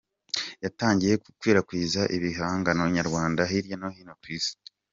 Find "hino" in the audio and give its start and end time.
3.95-4.13